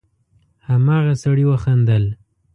هماغه 0.67 1.13
سړي 1.23 1.45
وخندل: 1.47 2.03